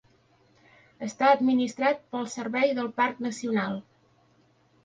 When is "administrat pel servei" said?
1.33-2.73